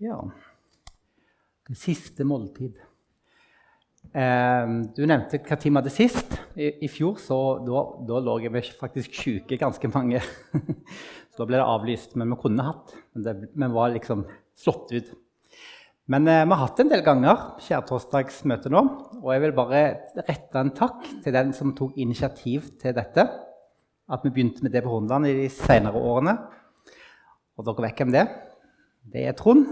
[0.00, 0.16] Ja
[1.68, 2.78] Det siste måltid.
[4.16, 6.32] Eh, du nevnte hva tid vi hadde sist.
[6.56, 10.22] I, I, fjor så, da, da lå vi faktisk syke, ganske mange.
[11.30, 12.16] så da ble det avlyst.
[12.18, 12.94] Men vi kunne hatt.
[13.12, 14.24] Men vi var liksom
[14.58, 15.12] slått ut.
[16.10, 18.82] Men eh, vi har hatt en del ganger skjærtorsdagsmøte nå.
[19.20, 19.84] Og jeg vil bare
[20.24, 23.28] rette en takk til den som tok initiativ til dette.
[24.10, 26.34] At vi begynte med det på Hornland i de senere årene.
[27.60, 28.34] Og dere vet hvem det er?
[29.12, 29.68] Det er Trond.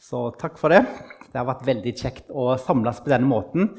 [0.00, 0.80] Så takk for det.
[1.28, 3.74] Det har vært veldig kjekt å samles på denne måten.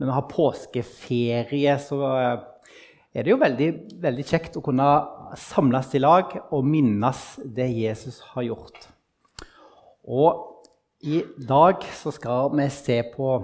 [0.00, 2.70] Når vi har påskeferie, så eh,
[3.12, 3.68] er det jo veldig,
[4.00, 4.86] veldig kjekt å kunne
[5.36, 8.88] samles i lag og minnes det Jesus har gjort.
[10.08, 10.64] Og
[11.04, 13.36] i dag så skal vi se på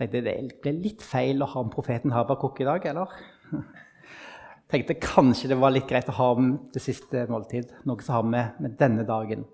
[0.00, 3.12] jeg tenkte Det ble litt feil å ha med profeten Habakuk i dag, eller?
[3.52, 7.68] Jeg tenkte kanskje det var litt greit å ha med det siste måltid.
[7.84, 9.44] Noe som har med, med denne dagen.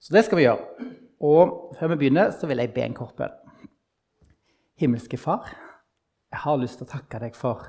[0.00, 0.88] Så det skal vi gjøre.
[1.20, 3.34] Og før vi begynner, så vil jeg be en kort bønn.
[4.80, 5.50] Himmelske Far,
[6.32, 7.68] jeg har lyst til å takke deg for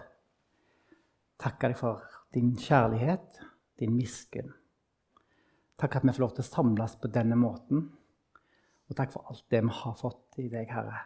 [1.42, 2.04] Takke deg for
[2.36, 3.40] din kjærlighet,
[3.82, 4.52] din miskunn.
[5.82, 7.88] Takk at vi får lov til å samles på denne måten.
[8.86, 11.00] Og takk for alt det vi har fått i deg, Herre.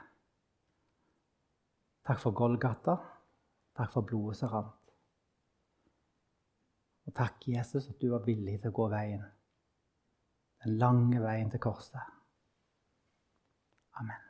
[2.04, 2.98] Takk for Golgata.
[3.80, 4.92] Takk for blodet som rant.
[7.08, 9.24] Og takk, Jesus, at du var villig til å gå veien.
[10.66, 12.04] Den lange veien til korset.
[13.96, 14.22] Amen.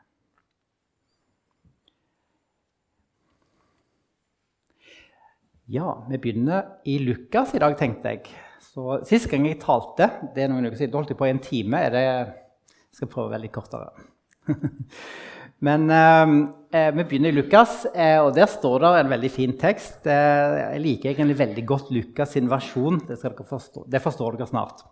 [5.65, 8.27] Ja, vi begynner i Lukas i dag, tenkte jeg.
[8.61, 11.41] Så Sist gang jeg talte, det er noen uker siden, holdt jeg på i en
[11.41, 11.81] time.
[11.89, 14.05] Det, jeg skal prøve veldig kortere.
[15.65, 16.37] Men ehm,
[16.69, 20.03] eh, vi begynner i Lukas, eh, og der står det en veldig fin tekst.
[20.05, 22.99] Eh, jeg liker egentlig veldig godt Lukas sin versjon.
[23.07, 24.83] Det, forstå, det forstår dere snart.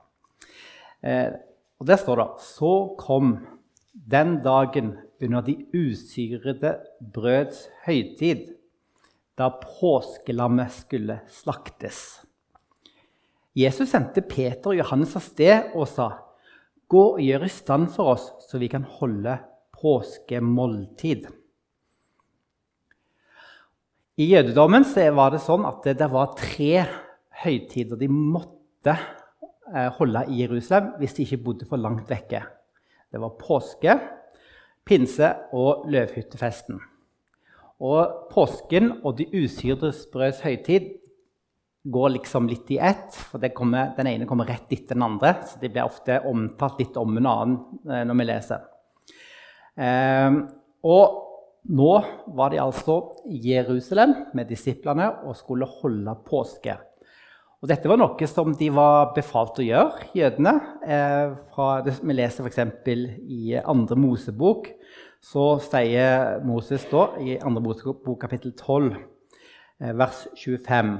[1.03, 1.29] Eh,
[1.77, 3.35] og der står det Så kom
[3.93, 6.75] den dagen under de usyrede
[7.13, 8.49] brøds høytid,
[9.37, 12.23] da påskelammet skulle slaktes.
[13.55, 16.09] Jesus sendte Peter og Johannes av sted og sa,
[16.89, 19.37] 'Gå og gjør i stand for oss, så vi kan holde
[19.73, 21.31] påskemåltid'.
[24.17, 24.85] I jødedommen
[25.15, 26.85] var det sånn at det var tre
[27.43, 28.97] høytider de måtte
[29.73, 32.43] Eh, holde i Jerusalem hvis de ikke bodde for langt vekke.
[33.13, 33.93] Det var påske,
[34.89, 36.79] pinse og løvhyttefesten.
[37.83, 40.87] Og påsken og de usyrede brøds høytid
[41.93, 43.13] går liksom litt i ett.
[43.13, 46.97] for kommer, Den ene kommer rett etter den andre, så de blir ofte omtalt litt
[46.97, 48.63] om en annen eh, når vi leser.
[49.77, 50.31] Eh,
[50.83, 51.19] og
[51.69, 51.91] nå
[52.35, 52.97] var de altså
[53.29, 56.77] i Jerusalem med disiplene og skulle holde påske.
[57.63, 60.51] Og dette var noe som de var befalt å gjøre, jødene.
[60.83, 62.57] Eh, fra, vi leser f.eks.
[63.23, 64.67] i andre Mosebok.
[65.23, 68.89] Så sier Moses da, i andre Mosebok kapittel 12,
[69.79, 70.91] eh, vers 25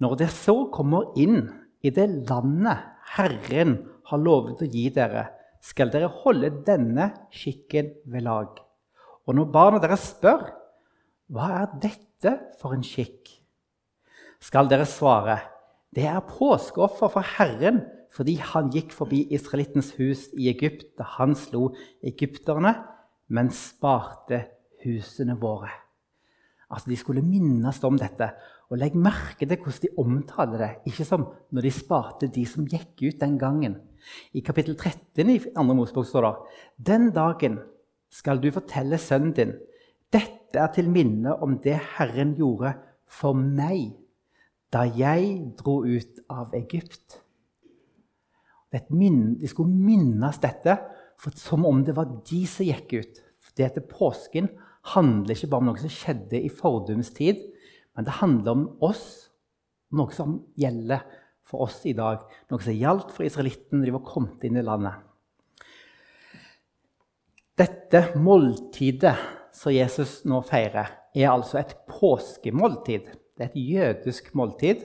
[0.00, 1.50] Når dere så kommer inn
[1.84, 3.76] i det landet Herren
[4.08, 5.26] har lovet å gi dere,
[5.60, 8.56] skal dere holde denne skikken ved lag.
[9.28, 10.48] Og når barna deres spør,
[11.28, 13.34] hva er dette for en skikk,
[14.40, 15.42] skal dere svare,
[15.96, 17.82] det er påskeoffer for Herren
[18.14, 21.68] fordi han gikk forbi israelittens hus i Egypt da han slo
[22.02, 22.72] egypterne,
[23.28, 24.40] men sparte
[24.82, 25.68] husene våre.
[26.72, 28.30] Altså, De skulle minnes om dette.
[28.68, 30.70] Og legg merke til hvordan de omtaler det.
[30.90, 33.76] Ikke som når de sparte de som gikk ut den gangen.
[34.32, 35.62] I kapittel 13 i 2.
[35.72, 36.34] Mosebok står det
[36.90, 37.60] Den dagen
[38.10, 39.56] skal du fortelle sønnen din
[40.12, 42.72] dette er til minne om det Herren gjorde
[43.04, 43.92] for meg
[44.74, 47.20] da jeg dro ut av Egypt.
[49.38, 50.76] de skulle minnes dette
[51.34, 53.22] som om det var de som gikk ut.
[53.40, 54.50] For Det etter påsken
[54.94, 57.40] handler ikke bare om noe som skjedde i fordums tid,
[57.96, 59.30] men det handler om oss,
[59.90, 61.02] noe som gjelder
[61.48, 62.22] for oss i dag.
[62.52, 65.00] Noe som gjaldt for israelittene da de var kommet inn i landet.
[67.58, 69.16] Dette måltidet
[69.56, 73.08] som Jesus nå feirer, er altså et påskemåltid.
[73.38, 74.82] Det er et jødisk måltid.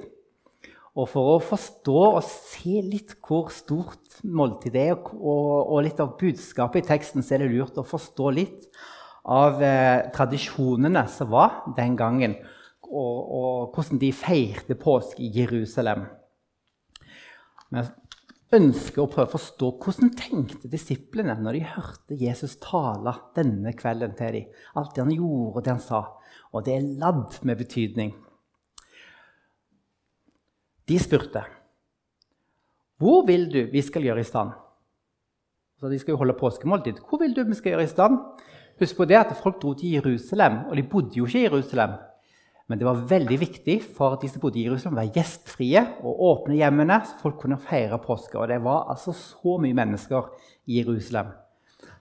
[0.93, 6.01] Og for å forstå og se litt hvor stort måltid det er, og, og litt
[6.03, 8.67] av budskapet i teksten, så er det lurt å forstå litt
[9.33, 12.35] av eh, tradisjonene som var den gangen,
[12.85, 16.03] og, og hvordan de feirte påske i Jerusalem.
[17.73, 17.81] Vi
[18.53, 24.13] ønsker å prøve å forstå hvordan tenkte disiplene når de hørte Jesus tale denne kvelden
[24.19, 24.61] til dem.
[24.77, 26.03] Alt det han gjorde, og det han sa.
[26.53, 28.13] Og det er ladd med betydning.
[30.87, 31.43] De spurte,
[32.97, 34.51] 'Hvor vil du vi skal gjøre i stand?'
[35.79, 37.01] Så de skal jo holde påskemåltid.
[37.09, 38.17] Hvor vil du vi skal gjøre i stand?
[38.79, 41.97] Husk på det at folk dro til Jerusalem, og de bodde jo ikke i Jerusalem.
[42.67, 46.21] Men det var veldig viktig for at de som bodde i Jerusalem, var gjestfrie og
[46.29, 48.39] åpne hjemmene, så folk kunne feire påske.
[48.39, 50.31] Og det var altså så mye mennesker
[50.65, 51.35] i Jerusalem.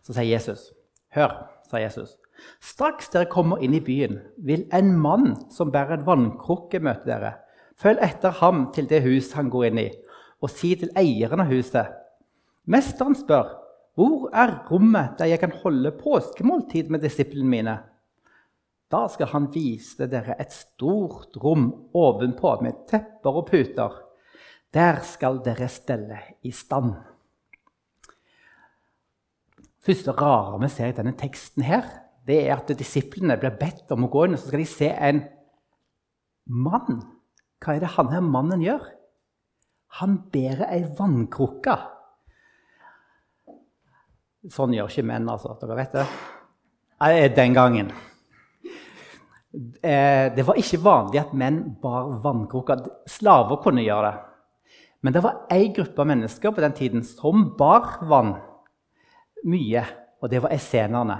[0.03, 0.71] Så sier Jesus,
[1.15, 2.17] 'Hør', sa Jesus.
[2.61, 7.42] 'Straks dere kommer inn i byen, vil en mann som bærer en vannkrukke, møte dere.'
[7.83, 9.89] 'Følg etter ham til det hus han går inn i,
[10.43, 11.91] og si til eieren av huset:"
[12.67, 13.59] 'Mesteren spør:"
[13.95, 17.75] Hvor er rommet der jeg kan holde påskemåltid med disiplene mine?
[18.93, 23.93] Da skal han vise dere et stort rom ovenpå med tepper og puter.
[24.73, 26.95] Der skal dere stelle i stand.
[29.83, 31.83] første rare vi ser i denne teksten, her,
[32.27, 34.91] det er at disiplene blir bedt om å gå inn og så skal de se
[34.95, 35.25] en
[36.47, 37.03] mann.
[37.63, 38.89] Hva er det han her mannen gjør?
[40.01, 41.77] Han bærer ei vannkrukke.
[44.51, 45.55] Sånn gjør ikke menn, altså.
[45.61, 46.07] Dere vet det?
[47.37, 47.93] Den gangen.
[49.53, 52.87] Eh, det var ikke vanlig at menn bar vannkrukker.
[53.07, 54.29] Slaver kunne gjøre det.
[55.03, 58.37] Men det var én gruppe mennesker på den tiden som bar vann
[59.45, 59.83] mye,
[60.23, 61.19] og det var essenerne.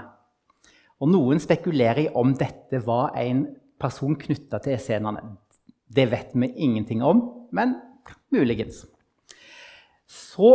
[1.03, 3.45] Og Noen spekulerer i om dette var en
[3.79, 5.25] person knytta til essenerne.
[5.95, 7.75] Det vet vi ingenting om, men
[8.33, 8.85] muligens.
[10.09, 10.53] Så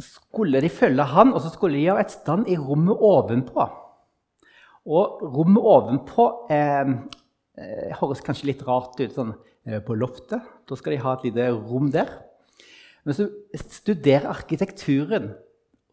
[0.00, 3.66] skulle de følge han, og så skulle de gjøre et stand i rommet ovenpå.
[4.90, 6.94] Og rommet ovenpå eh,
[7.60, 9.12] eh, høres kanskje litt rart ut.
[9.12, 9.34] sånn
[9.68, 10.40] eh, På loftet.
[10.68, 12.08] Da skal de ha et lite rom der.
[13.04, 15.32] Men hvis du studerer arkitekturen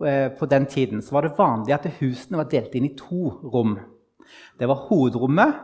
[0.04, 3.32] eh, på den tiden, så var det vanlig at husene var delt inn i to
[3.48, 3.78] rom.
[4.60, 5.56] Det var hovedrommet,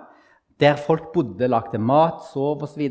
[0.62, 2.84] der folk bodde, lagde mat, sov osv.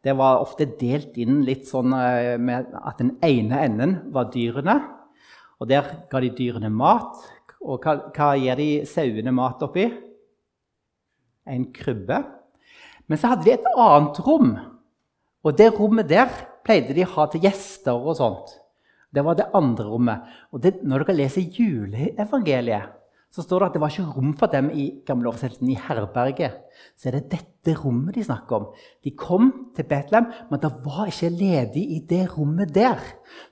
[0.00, 4.78] Det var ofte delt inn litt sånn eh, med at den ene enden var dyrene.
[5.60, 7.18] Og Der ga de dyrene mat.
[7.60, 9.84] Og hva, hva gir de sauene mat oppi?
[11.44, 12.22] En krybbe.
[13.10, 14.54] Men så hadde de et annet rom.
[15.44, 16.32] Og det rommet der
[16.64, 18.56] pleide de å ha til gjester og sånt.
[19.10, 20.32] Det var det andre rommet.
[20.54, 22.96] Og det, når dere leser juleevangeliet,
[23.30, 26.56] så står det at det var ikke rom for dem i gamle oversettelsen i herberget.
[26.98, 28.64] Så er det dette rommet de snakker om.
[29.06, 32.98] De kom til Betlehem, men det var ikke ledig i det rommet der.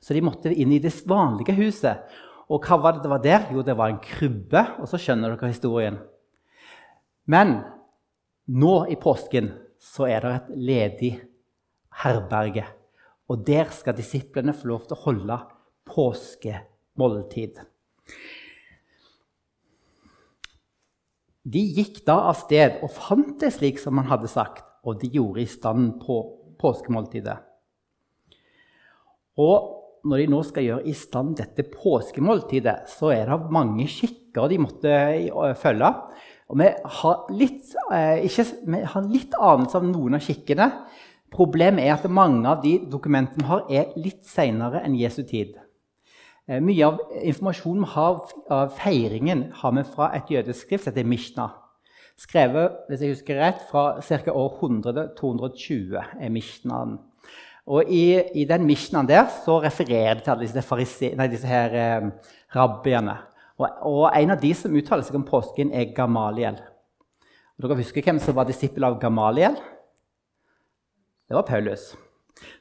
[0.02, 2.02] Så de måtte inn i det vanlige huset.
[2.50, 3.46] Og hva var det det var der?
[3.54, 4.64] Jo, det var en krybbe.
[4.82, 6.00] Og så skjønner dere historien.
[7.28, 7.60] Men
[8.48, 11.12] nå i påsken så er det et ledig
[12.02, 12.66] herberge.
[13.28, 15.38] Og der skal disiplene få lov til å holde
[15.86, 17.60] påskemåltid.
[21.48, 25.08] De gikk da av sted og fant det slik som han hadde sagt, og de
[25.14, 26.20] gjorde i stand på
[26.60, 27.36] påskemåltidet.
[29.38, 29.74] Og
[30.08, 34.60] når de nå skal gjøre i stand dette påskemåltidet, så er det mange skikker de
[34.62, 35.92] måtte eh, følge.
[36.48, 36.68] Og vi
[36.98, 40.68] har litt, eh, ikke, vi har litt anelse av noen av skikkene.
[41.34, 45.56] Problemet er at mange av de dokumentene vi har, er litt seinere enn Jesu tid.
[46.48, 47.84] Eh, mye av informasjonen
[48.48, 51.50] av feiringen, har vi fra et jødisk skrift som heter Mishna.
[52.18, 54.32] Skrevet hvis jeg husker rett, fra ca.
[54.32, 56.96] år 100-220 er Mishnaen.
[57.68, 61.46] Og i, i den Mishnaen der så refererer det til alle disse, farise, nei, disse
[61.46, 63.18] her, eh, rabbiene.
[63.60, 66.56] Og, og, en av de som uttaler seg om påsken, er Gamaliel.
[67.58, 69.58] Og dere husker hvem som var disippel av Gamaliel?
[71.28, 71.90] Det var Paulus.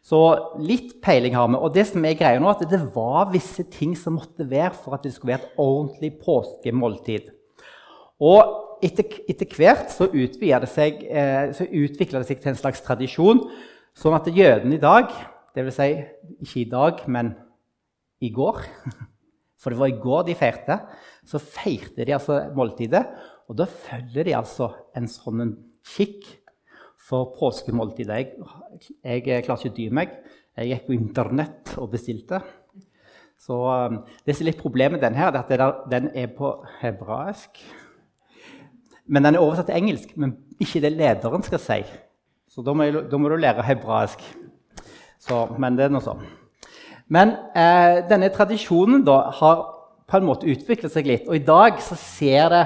[0.06, 0.20] Så
[0.64, 1.60] litt peiling har vi.
[1.60, 4.98] Og det som er greia nå, at det var visse ting som måtte være for
[4.98, 7.32] at det skulle være et ordentlig påskemåltid.
[8.24, 12.84] Og etter, etter hvert så, det seg, eh, så utvikla det seg til en slags
[12.86, 13.44] tradisjon,
[13.98, 15.12] sånn at jødene i dag
[15.58, 15.78] Dvs.
[15.78, 15.94] Si,
[16.46, 17.32] ikke i dag, men
[18.22, 18.62] i går
[19.62, 20.76] For det var i går de feirte.
[21.26, 23.02] Så feirte de altså måltidet.
[23.50, 26.28] Og da følger de altså en sånn skikk
[27.08, 28.18] for påskemåltidet.
[28.20, 30.16] Jeg, jeg klarer ikke å dy meg.
[30.58, 32.42] Jeg gikk på Internett og bestilte.
[33.38, 36.52] Så um, Det som er litt problemet med denne, her, er at den er på
[36.82, 37.62] hebraisk.
[39.08, 41.80] Men den er oversatt til engelsk, men ikke det lederen skal si.
[42.52, 44.26] Så da må, jeg, da må du lære hebraisk.
[45.22, 46.26] Så, men det er noe sånn.
[47.14, 49.62] Men eh, denne tradisjonen da, har
[50.08, 51.28] på en måte utviklet seg litt.
[51.30, 52.66] Og i dag så ser det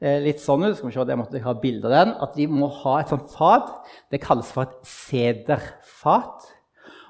[0.00, 0.76] litt sånn ut.
[0.76, 2.12] Skal vi se, jeg måtte ha bilde av den.
[2.26, 3.72] At de må ha et sånt fat.
[4.12, 6.52] Det kalles for et sederfat.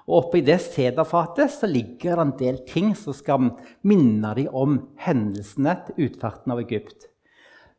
[0.07, 3.49] Og oppi det sederfatet så ligger det en del ting som skal
[3.87, 7.09] minne dem om hendelsene til utfarten av Egypt.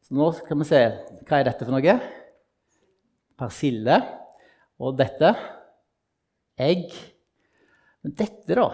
[0.03, 0.81] Så nå skal vi se
[1.27, 1.95] Hva er dette for noe?
[3.39, 4.01] Persille.
[4.77, 5.31] Og dette
[6.59, 6.91] egg.
[8.03, 8.69] Men dette, da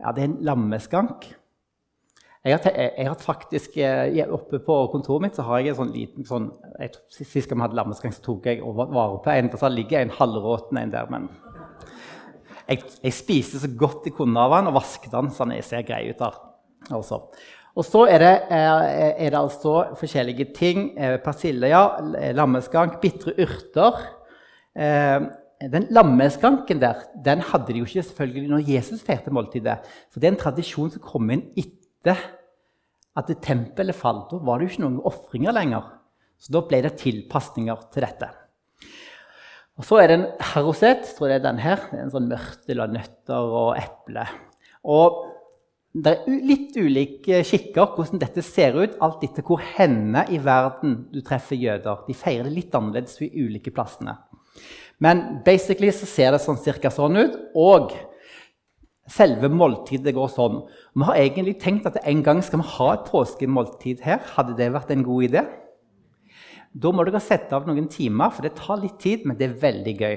[0.00, 1.26] Ja, det er en lammeskank.
[2.40, 5.92] Jeg har, jeg har faktisk, eh, Oppe på kontoret mitt så har jeg en sånn
[5.92, 6.46] liten sånn,
[6.80, 9.50] jeg, Sist vi hadde lammeskank, så tok jeg vare på en.
[9.52, 11.10] Så ligger en halvråten en der.
[11.10, 11.28] men
[12.70, 15.82] jeg, jeg, spiste så godt jeg kunne av den og vasket den så den ser
[15.82, 16.18] grei ut.
[16.18, 16.38] der.
[16.96, 17.18] Også.
[17.76, 20.94] Og så er det, er det, altså forskjellige ting.
[21.24, 21.98] Persille, ja.
[22.32, 24.00] Lammeskank, bitre urter.
[25.60, 29.84] Den lammeskanken der den hadde de jo ikke selvfølgelig når Jesus feirte måltidet.
[30.10, 34.30] For det er en tradisjon som kom inn etter at tempelet falt.
[34.30, 35.88] Da var det jo ikke noen ofringer lenger.
[36.40, 38.30] Så da ble det tilpasninger til dette.
[39.80, 41.16] Og Så er det en haroset.
[41.16, 41.76] tror det er den her.
[41.90, 44.26] Det er en sånn mørtel og nøtter og eple.
[44.84, 45.26] Og
[45.92, 51.08] det er litt ulike skikker hvordan dette ser ut, alt etter hvor henne i verden
[51.10, 52.04] du treffer jøder.
[52.06, 54.14] De feirer det litt annerledes i ulike plassene.
[55.00, 57.36] Men basically så ser det sånn cirka sånn ut.
[57.56, 57.96] Og
[59.10, 60.60] selve måltidet går sånn.
[60.94, 64.22] Vi har egentlig tenkt at en gang skal vi ha et påskemåltid her.
[64.36, 65.44] Hadde det vært en god idé?
[66.70, 69.58] Da må dere sette av noen timer, for det tar litt tid, men det er
[69.64, 70.16] veldig gøy.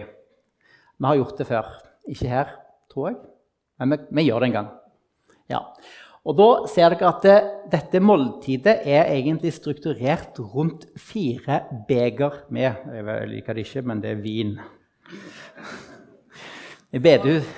[1.02, 1.74] Vi har gjort det før.
[2.14, 2.56] Ikke her,
[2.94, 3.20] tror jeg,
[3.82, 4.72] men vi, vi gjør det en gang.
[5.50, 5.62] Ja.
[6.24, 7.38] Og da ser dere at det,
[7.74, 14.14] dette måltidet er egentlig strukturert rundt fire beger med Jeg liker det ikke, men det
[14.14, 14.54] er vin.
[16.94, 17.50] Bedehus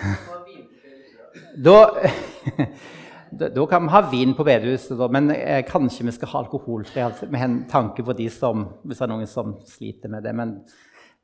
[3.40, 7.04] da, da, kan vi ha vin på bedehuset, men eh, kanskje vi skal ha alkoholfri.
[7.04, 10.36] Altså, med en tanke på de som, hvis det er noen som sliter med det.
[10.36, 10.58] Men,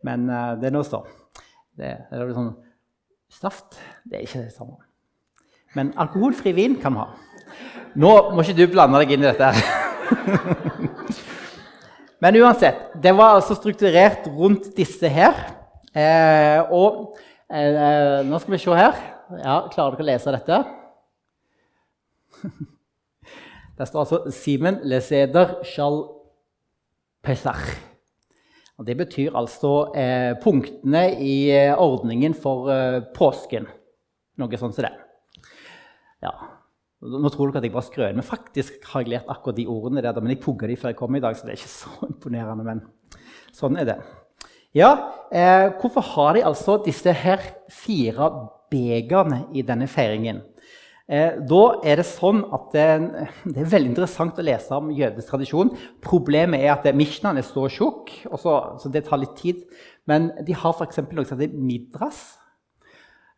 [0.07, 1.03] men eh, det er nå så.
[1.77, 2.53] Det, det er sånn
[3.31, 4.75] Saft det er ikke det samme.
[5.77, 7.05] Men alkoholfri vin kan vi ha.
[7.95, 9.53] Nå må ikke du blande deg inn i dette.
[12.21, 15.39] Men uansett, det var altså strukturert rundt disse her.
[15.95, 17.15] Eh, og
[17.49, 18.99] eh, nå skal vi se her.
[19.39, 20.57] Ja, Klarer dere å lese dette?
[23.77, 26.03] Der står altså 'Simen leseder shall
[27.23, 27.77] pesach'.
[28.77, 33.67] Og det betyr altså eh, punktene i eh, ordningen for eh, påsken.
[34.41, 34.91] Noe sånt som det.
[36.25, 36.31] Ja.
[37.01, 40.01] Nå tror dere at jeg bare skrøner, men faktisk har jeg lært akkurat de ordene
[40.01, 40.17] der.
[40.19, 42.65] Men jeg pugga de før jeg kom i dag, så det er ikke så imponerende.
[42.65, 42.81] Men
[43.53, 43.99] sånn er det.
[44.77, 44.91] Ja,
[45.31, 48.31] eh, Hvorfor har de altså disse her fire
[48.71, 50.41] begerne i denne feiringen?
[51.11, 52.85] Eh, da er det sånn at det,
[53.43, 55.73] det, er veldig interessant å lese om jødisk tradisjon.
[56.03, 59.65] Problemet er at Mishnaen er så tjukk, så, så det tar litt tid.
[60.07, 61.01] Men de har f.eks.
[61.09, 62.21] noe som heter midras.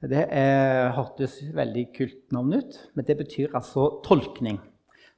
[0.03, 4.59] Det er, hørtes veldig kult navn ut, men det betyr altså tolkning.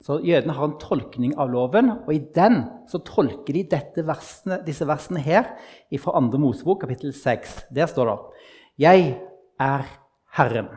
[0.04, 4.86] Så Jødene har en tolkning av loven, og i den så tolker de versene, disse
[4.86, 5.56] versene her
[6.04, 6.40] fra 2.
[6.40, 7.64] Mosebok, kapittel 6.
[7.74, 8.18] Der står det
[8.86, 9.16] Jeg
[9.60, 9.88] er
[10.36, 10.68] Herren.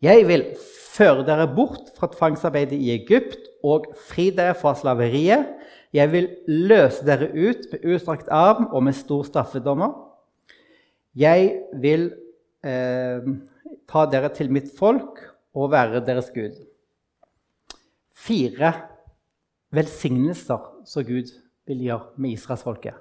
[0.00, 0.44] Jeg vil
[0.90, 5.48] føre dere bort fra tvangsarbeidet i Egypt og fri dere fra slaveriet.
[5.92, 9.92] Jeg vil løse dere ut med utstrakt arm og med stor straffedommer.
[11.18, 12.12] Jeg vil
[12.62, 13.26] eh,
[13.90, 15.18] ta dere til mitt folk
[15.54, 16.54] og være deres Gud.
[18.14, 18.72] Fire
[19.74, 21.34] velsignelser som Gud
[21.66, 22.94] vil gjøre med israelsfolket.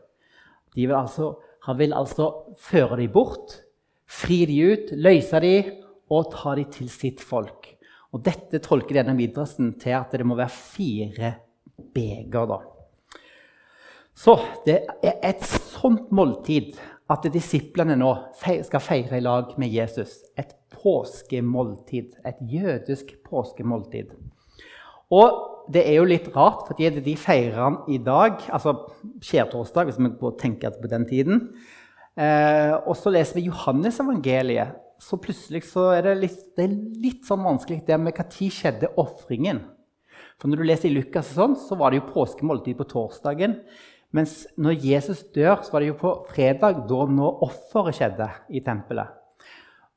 [0.77, 1.33] Altså,
[1.65, 3.59] han vil altså føre dem bort,
[4.09, 5.53] fri de ut, løser de
[6.09, 7.75] og tar de til sitt folk.
[8.13, 11.33] Og Dette tolker denne midrasen til at det må være fire
[11.93, 12.45] beger.
[12.49, 12.59] da.
[14.17, 14.35] Så
[14.65, 16.73] det er et sånt måltid
[17.09, 20.19] at disiplene nå skal feire i lag med Jesus.
[20.37, 22.17] Et påskemåltid.
[22.25, 24.11] Et jødisk påskemåltid.
[25.09, 28.75] Og det er jo litt rart, for de feirer han i dag, altså
[29.21, 31.41] skjærtorsdag, hvis vi tenker på den tiden.
[32.19, 34.77] Eh, og så leser vi Johannes-evangeliet.
[34.99, 38.91] Så plutselig så er det litt, det er litt sånn vanskelig det med når skjedde
[38.99, 39.61] ofringen.
[40.39, 43.61] For når du leser i Lukas, sånn, så var det jo påskemåltid på torsdagen.
[44.15, 48.63] Mens når Jesus dør, så var det jo på fredag, da når offeret skjedde i
[48.65, 49.15] tempelet.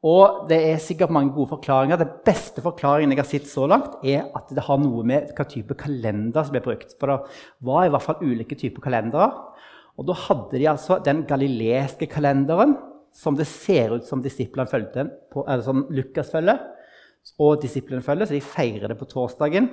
[0.02, 2.00] Og det er sikkert mange gode forklaringer.
[2.00, 5.46] Den beste forklaringen jeg har sett så langt, er at det har noe med hva
[5.46, 6.96] type kalender som ble brukt.
[6.98, 9.30] For det var i hvert fall ulike typer kalendere.
[10.00, 12.76] Og da hadde de altså den galileiske kalenderen,
[13.12, 16.60] som det ser ut som disiplene følte, på, som Lukas følger,
[17.38, 19.68] og disiplene følger, så de feirer det på torsdagen.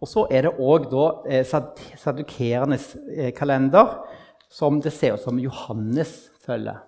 [0.00, 0.88] Og så er det òg
[1.30, 3.92] eh, eh, kalender,
[4.52, 6.82] som det ser ut som Johannes følger.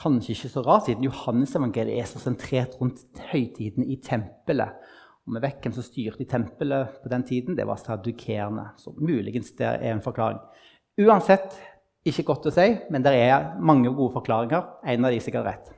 [0.00, 4.78] Kanskje ikke så rart, siden Johannes-evangeliet er så sentrert rundt høytiden i tempelet.
[5.26, 7.56] Og vi vet hvem som styrte i tempelet på den tiden.
[7.58, 8.70] Det var sadukerene.
[8.80, 10.40] Så muligens det er en forklaring.
[11.00, 11.52] Uansett,
[12.06, 14.64] ikke godt å si, men det er mange gode forklaringer.
[14.88, 15.70] En av de er sikkert rett.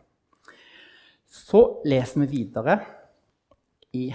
[1.32, 2.76] Så leser vi videre
[3.96, 4.06] i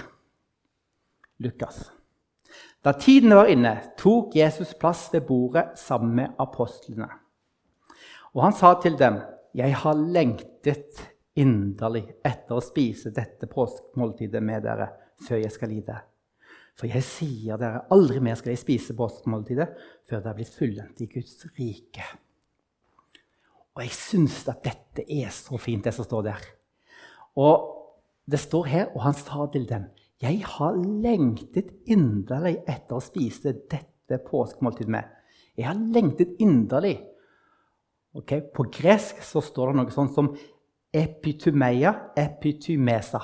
[1.43, 1.81] Lukas.
[2.85, 7.09] Da tiden var inne, tok Jesus plass ved bordet sammen med apostlene.
[8.37, 9.21] Og han sa til dem,
[9.53, 11.01] 'Jeg har lengtet
[11.35, 14.89] inderlig etter å spise dette påskemåltidet med dere
[15.27, 16.16] før jeg skal lide.'
[16.77, 19.67] For jeg sier dere, aldri mer skal jeg spise påskemåltidet
[20.05, 22.05] før det er blitt fullendt i Guds rike.
[23.77, 26.45] Og jeg syns at dette er så fint, det som står der.
[27.37, 27.73] Og
[28.29, 29.89] det står her, og han sa til dem,
[30.21, 35.05] 'Jeg har lengtet inderlig etter å spise dette påskemåltidet med.'
[35.57, 37.01] Jeg har lengtet inderlig.
[38.13, 38.41] Okay?
[38.41, 40.35] På gresk så står det noe sånt som
[40.93, 43.21] epitumeia, epitymesa.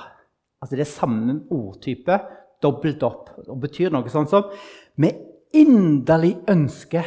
[0.62, 2.18] Altså det er samme ordtype,
[2.64, 3.30] dobbelt opp.
[3.46, 4.50] Og betyr noe sånt som
[4.96, 5.20] Med
[5.54, 7.02] inderlig ønske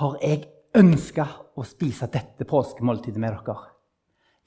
[0.00, 1.26] har jeg ønska
[1.58, 3.70] å spise dette påskemåltidet med dere.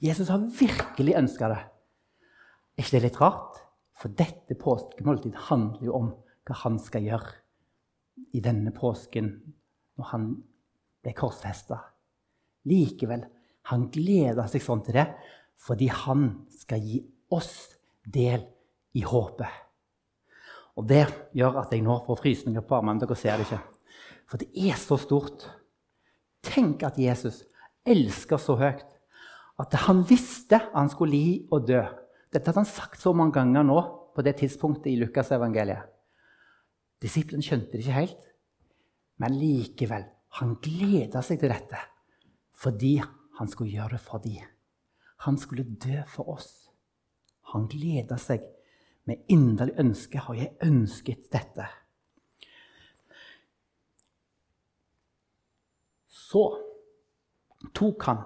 [0.04, 1.60] Jesus har virkelig ønska det.
[2.74, 3.60] Er ikke det litt rart?
[3.94, 6.10] For dette påskemåltidet handler jo om
[6.44, 7.30] hva han skal gjøre
[8.34, 9.30] i denne påsken
[9.98, 10.26] når han
[11.04, 11.78] ble korsfesta.
[12.68, 13.24] Likevel,
[13.70, 15.08] han gleder seg sånn til det
[15.64, 16.98] fordi han skal gi
[17.32, 17.54] oss
[18.04, 18.42] del
[18.98, 19.63] i håpet.
[20.74, 21.04] Og det
[21.36, 23.00] gjør at jeg nå får frysninger på armene.
[23.02, 23.60] Dere ser det ikke.
[24.30, 25.46] For det er så stort.
[26.44, 27.42] Tenk at Jesus
[27.86, 28.90] elsker så høyt
[29.60, 31.82] at han visste han skulle li og dø.
[32.32, 33.78] Dette hadde han sagt så mange ganger nå
[34.14, 35.86] på det tidspunktet i Lukasevangeliet.
[37.02, 38.26] Disiplene skjønte det ikke helt,
[39.22, 40.08] men likevel.
[40.40, 41.78] Han gleda seg til dette
[42.64, 42.96] fordi
[43.38, 44.42] han skulle gjøre det for dem.
[45.26, 46.48] Han skulle dø for oss.
[47.52, 48.42] Han gleda seg.
[49.04, 51.66] Med inderlig ønske har jeg ønsket dette.
[56.08, 56.44] Så
[57.76, 58.22] tok han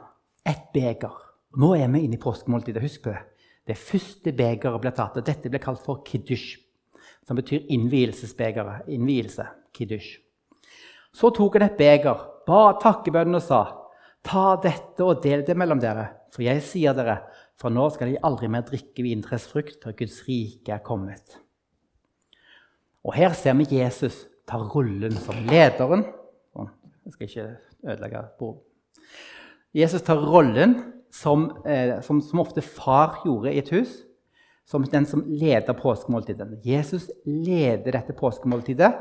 [0.46, 1.16] et beger.
[1.58, 2.82] Nå er vi inne i påskemåltidet.
[2.84, 3.24] Husk på det.
[3.68, 5.18] Det første begeret ble tatt.
[5.18, 6.56] og Dette ble kalt for kiddush,
[7.26, 8.88] som betyr innvielsesbegeret.
[8.94, 9.44] Innvielse.
[9.76, 10.22] Kiddush.
[11.12, 13.60] Så tok han et beger, ba takkebønnen og sa.:
[14.24, 17.20] Ta dette og del det mellom dere, for jeg sier dere,
[17.58, 21.38] fra nå skal de aldri mer drikke vintresfrukt før Guds rike er kommet.
[23.06, 26.06] Og her ser vi Jesus ta rollen som lederen.
[27.08, 27.46] Jeg skal ikke
[27.88, 28.62] ødelegge bordet.
[29.76, 30.76] Jesus tar rollen
[31.12, 34.02] som, eh, som, som, ofte far gjorde i et hus,
[34.68, 36.60] som den som leder påskemåltidet.
[36.64, 38.92] Jesus leder dette påskemåltidet,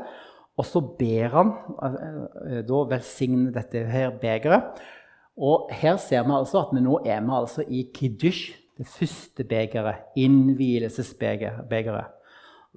[0.58, 1.52] og så ber han
[1.84, 4.80] eh, da velsigne dette her begeret.
[5.38, 9.44] Og her ser vi altså at vi nå er vi altså i kiddush, det første
[9.44, 10.04] begeret.
[10.18, 11.66] Innvielsesbegeret.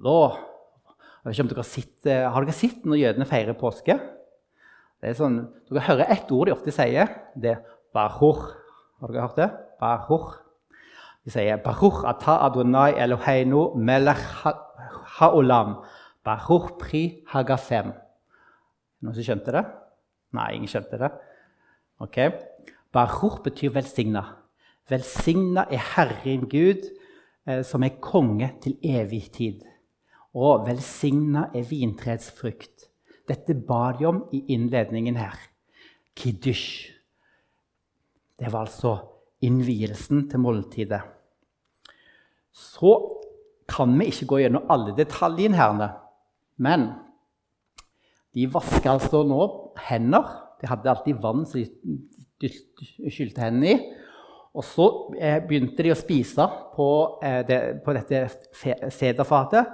[0.02, 0.16] Da
[1.22, 3.94] jeg vet ikke om dere sitter, Har dere sett når jødene feirer påske?
[5.02, 5.36] Det er sånn,
[5.70, 7.10] dere hører ett ord de ofte sier.
[7.34, 7.60] Det er
[7.94, 8.54] 'bahur'.
[9.00, 9.50] Har dere hørt det?
[9.80, 10.42] Bahur.
[11.24, 14.44] De sier 'Bahur ata Adonai Eloheinu melech
[15.18, 15.84] haolam.
[16.24, 17.92] Bahur pri hagafem.
[19.02, 19.64] Noen som skjønte det?
[20.32, 21.10] Nei, ingen skjønte det.
[22.00, 22.18] Ok.
[22.92, 24.24] Baruch betyr velsigna.
[24.88, 26.88] Velsigna er Herren Gud,
[27.46, 29.62] eh, som er konge til evig tid.
[30.34, 32.88] Og velsigna er vintreets frukt.
[33.28, 35.38] Dette ba de om i innledningen her.
[36.16, 36.92] Kiddush.
[38.38, 38.96] Det var altså
[39.40, 41.00] innvielsen til måltidet.
[42.52, 42.92] Så
[43.68, 45.94] kan vi ikke gå gjennom alle detaljene her,
[46.56, 46.90] men
[48.34, 49.46] de vasker altså nå
[49.88, 50.26] hender.
[50.60, 51.66] De hadde alltid vann så de
[52.50, 53.76] skylte hendene i.
[54.52, 56.88] Og så eh, begynte de å spise på,
[57.24, 58.26] eh, det, på dette
[58.92, 59.70] sederfatet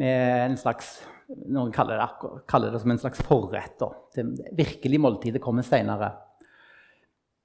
[0.00, 0.98] med en slags
[1.30, 3.78] Noen kaller det, kaller det som en slags forrett.
[4.10, 4.24] Det
[4.58, 6.08] virkelige måltidet kommer seinere.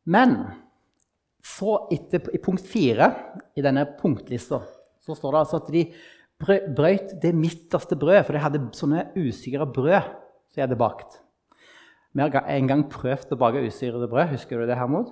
[0.10, 0.34] Men
[1.46, 3.12] så etter, i punkt fire
[3.54, 4.64] i denne punktlista
[5.06, 5.84] så står det altså at de
[6.74, 11.20] brøyt det midterste brødet, for de hadde sånne usikre brød som de hadde bakt.
[12.16, 14.30] Vi har en gang prøvd å bake usyrede brød.
[14.38, 15.10] Husker du det, Hermod?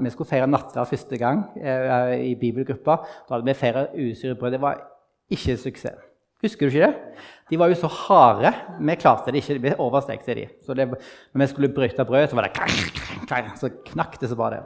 [0.00, 2.96] Vi skulle feire nattverd første gang eh, i bibelgruppa.
[3.26, 4.54] Da hadde vi feira usyret brød.
[4.56, 4.80] Det var
[5.32, 6.08] ikke suksess.
[6.42, 7.18] Husker du ikke det?
[7.52, 8.54] De var jo så harde.
[8.80, 9.58] Vi klarte det ikke.
[9.62, 10.46] Vi overstekte de.
[10.64, 12.72] Så det, når vi skulle bryte brød, så var det klang,
[13.28, 14.62] klang, så knakk det så bare.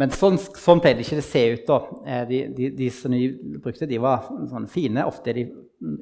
[0.00, 1.64] Men sånn, sånn pleide ikke å se ut.
[1.70, 1.78] da.
[2.04, 3.30] Eh, de, de, de, som vi
[3.62, 5.06] brukte, de var sånn fine.
[5.06, 5.46] Ofte de,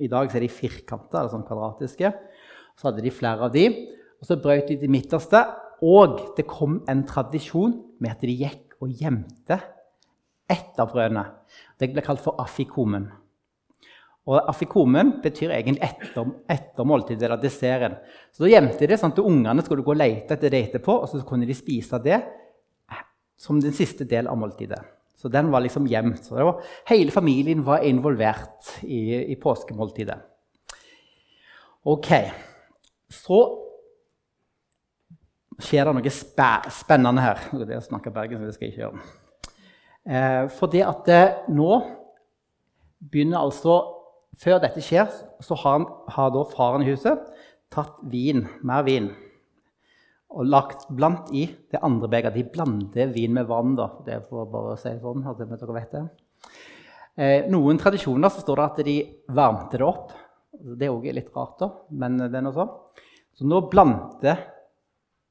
[0.00, 2.14] I dag er de firkanta eller sånn kvadratiske.
[2.78, 3.68] Så hadde de flere av de.
[4.18, 5.44] Og så brøt de det midterste.
[5.84, 9.60] Og det kom en tradisjon med at de gikk og gjemte
[10.48, 11.24] ett av brødene.
[11.78, 13.06] Det ble kalt for afikomen.
[14.28, 17.94] Og Afikomen betyr egentlig etter, etter måltidet eller desserten.
[18.34, 20.98] Så da gjemte de det sånn at ungene skulle gå og lete etter det etterpå,
[21.00, 22.18] og så kunne de spise det
[23.40, 24.82] som den siste del av måltidet.
[25.18, 26.28] Så den var liksom gjemt.
[26.30, 30.18] Var, hele familien var involvert i, i påskemåltidet.
[31.88, 32.12] Ok,
[33.08, 33.40] så
[35.58, 37.46] skjer det noe spe spennende her.
[37.66, 39.06] Det å snakke bergen, det skal jeg ikke gjøre.
[40.08, 41.72] Eh, for det at det, nå
[42.98, 43.94] begynner altså
[44.38, 45.08] Før dette skjer,
[45.42, 45.82] så har,
[46.14, 47.24] har da faren i huset
[47.74, 49.08] tatt vin, mer vin
[50.28, 52.36] og lagt blant i det andre begeret.
[52.36, 53.74] De blander vin med vann.
[53.74, 53.88] da.
[54.04, 55.24] Det for bare si sånn.
[55.26, 56.04] at dere vet det.
[57.16, 58.96] Eh, noen tradisjoner så står det at de
[59.34, 60.12] varmte det opp.
[60.52, 62.70] Det er òg litt rart, da, men det er noe sånn.
[63.34, 64.36] Så nå blandte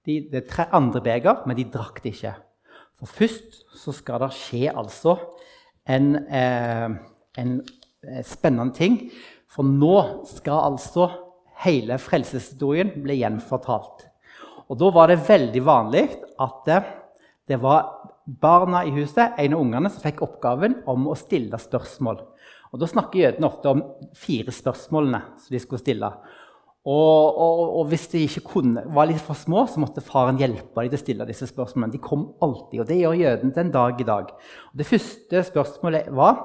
[0.08, 2.34] de det tre andre beger, men de drakk det ikke.
[2.98, 5.18] For først så skal det skje altså
[5.88, 6.90] en, eh,
[7.38, 7.52] en
[8.08, 9.00] eh, spennende ting.
[9.52, 11.10] For nå skal altså
[11.64, 14.08] hele frelseshistorien bli gjenfortalt.
[14.68, 16.08] Og Da var det veldig vanlig
[16.40, 16.82] at det,
[17.48, 22.20] det var barna i huset, en av ungene, som fikk oppgaven om å stille spørsmål.
[22.74, 26.12] Og Da snakker jødene ofte om fire spørsmålene som de skulle stille.
[26.88, 30.86] Og, og, og, hvis de ikke kunne, var litt for små, så måtte faren hjelpe
[30.86, 31.92] dem til å stille disse spørsmålene.
[31.98, 34.30] De kom alltid, og det gjør jødene den dag i dag.
[34.72, 36.38] Og det første spørsmålet var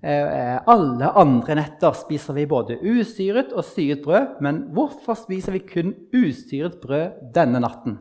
[0.00, 5.60] Eh, alle andre netter spiser vi både usyret og syret brød, men hvorfor spiser vi
[5.60, 7.98] kun usyret brød denne natten?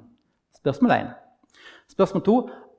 [0.55, 1.09] Spørsmål 1.
[1.91, 2.37] Spørsmål 2.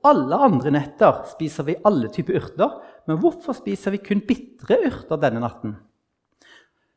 [0.09, 5.21] Alle andre netter spiser vi alle typer urter, men hvorfor spiser vi kun bitre urter
[5.21, 5.77] denne natten?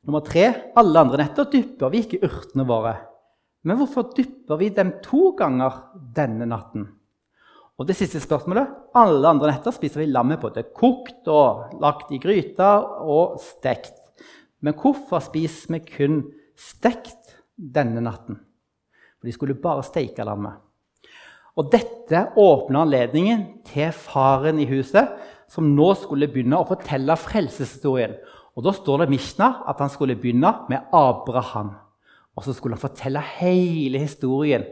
[0.05, 0.75] Nummer 3.
[0.77, 2.99] Alle andre netter dypper vi ikke urtene våre,
[3.65, 5.79] men hvorfor dypper vi dem to ganger
[6.17, 6.91] denne natten?
[7.75, 12.21] Og det siste spørsmålet Alle andre netter spiser vi lammet både kokt og lagt i
[12.23, 13.97] gryta og stekt.
[14.63, 16.21] Men hvorfor spiser vi kun
[16.55, 18.39] stekt denne natten?
[19.19, 20.61] For de skulle bare steike lammet.
[21.57, 25.11] Og dette åpna anledningen til faren i huset,
[25.51, 28.17] som nå skulle begynne å fortelle frelseshistorien.
[28.55, 31.75] Og Da står det i Mishna at han skulle begynne med Abraham.
[32.35, 34.65] Og så skulle han fortelle hele historien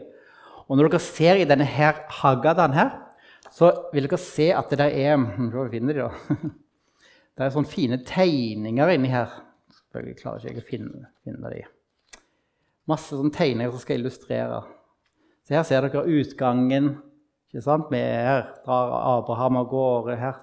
[0.67, 2.93] og når dere ser i denne her Haggadaen her,
[3.53, 5.17] så vil dere se at det der er
[5.51, 6.35] Hvor finner de, da?
[7.33, 9.31] Det er sånne fine tegninger inni her.
[9.73, 11.63] Selvfølgelig klarer ikke jeg å finne, finne de.
[12.85, 14.59] Masse sånne tegninger som skal illustrere.
[15.41, 16.91] Så her ser dere utgangen.
[17.53, 17.91] Ikke sant?
[17.93, 20.15] Med her drar Abraham av gårde.
[20.17, 20.39] her.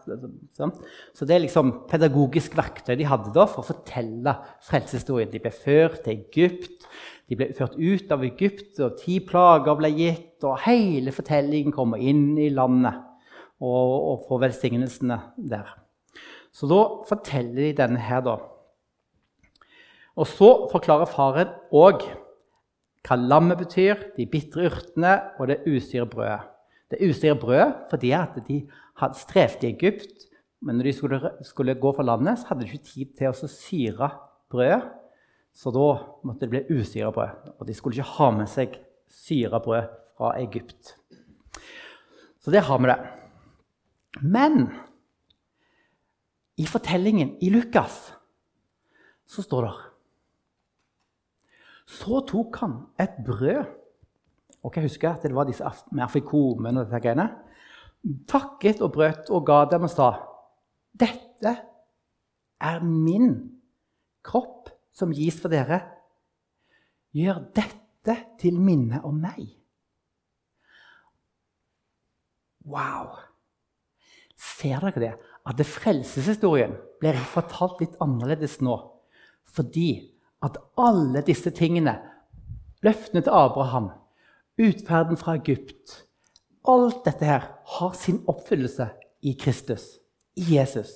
[0.54, 0.76] Sant?
[1.12, 5.32] Så det er liksom pedagogisk verktøy de hadde da for å fortelle frelseshistorien.
[5.32, 6.86] De ble ført til Egypt.
[7.26, 10.38] De ble ført ut av Egypt, og ti plager ble gitt.
[10.46, 13.02] Og hele fortellingen kommer inn i landet
[13.58, 15.18] og, og får velsignelsene
[15.50, 15.66] der.
[16.54, 18.38] Så da forteller de denne her, da.
[20.14, 22.06] Og så forklarer faren òg
[23.06, 26.49] hva lammet betyr, de bitre urtene og det usyre brødet.
[26.90, 28.64] Det usyre brødet fordi at de
[29.00, 30.26] hadde strevd i Egypt,
[30.61, 33.50] men når de skulle, skulle gå for landet, så hadde de ikke tid til å
[33.50, 34.11] syre
[34.53, 34.83] brødet.
[35.57, 35.87] Så da
[36.26, 37.55] måtte det bli usyra brød.
[37.59, 38.76] Og de skulle ikke ha med seg
[39.11, 40.94] syra brød fra Egypt.
[42.40, 42.98] Så der har vi det.
[44.20, 44.68] Men
[46.61, 48.11] i fortellingen i Lukas
[49.31, 49.74] så står det
[51.90, 53.64] Så tok han et brød
[54.60, 57.28] og jeg husker at det var disse med afikomen og disse greiene.
[58.28, 60.10] Takket og brøt og ga dem og sa
[61.00, 61.54] Dette
[62.60, 63.32] er min
[64.26, 65.80] kropp som gis for dere,
[67.16, 69.46] gjør dette til minne om meg.
[72.68, 73.16] Wow!
[74.36, 75.12] Ser dere det?
[75.48, 78.76] At det frelseshistorien blir fortalt litt annerledes nå.
[79.48, 79.90] Fordi
[80.44, 81.96] at alle disse tingene,
[82.84, 83.90] løftene til Abraham,
[84.60, 86.04] utferden fra Egypt
[86.68, 87.46] Alt dette her
[87.78, 88.90] har sin oppfyllelse
[89.24, 89.98] i Kristus,
[90.36, 90.90] i Jesus.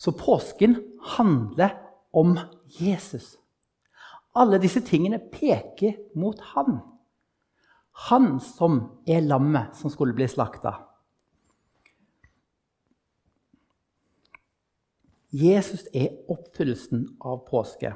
[0.00, 0.78] Så påsken
[1.16, 1.76] handler
[2.12, 2.38] om
[2.80, 3.36] Jesus.
[4.34, 6.80] Alle disse tingene peker mot han.
[8.08, 10.78] Han som er lammet som skulle bli slakta.
[15.30, 17.92] Jesus er oppfyllelsen av påske.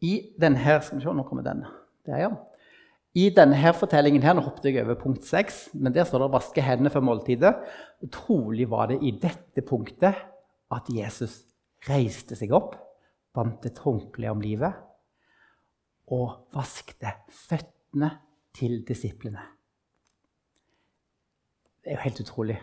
[0.00, 1.64] I denne her, skal vi se, nå kommer den.
[2.10, 2.30] Der, ja.
[3.14, 6.32] I denne her fortellingen her, nå hoppet jeg over punkt 6, men der står det
[6.34, 7.62] 'vaske hendene før måltidet'.
[8.12, 10.14] Trolig var det i dette punktet
[10.70, 11.42] at Jesus
[11.88, 12.76] reiste seg opp,
[13.34, 14.74] bandt et håndkle om livet
[16.10, 18.10] og vaskte føttene
[18.54, 19.42] til disiplene.
[21.82, 22.58] Det er jo helt utrolig.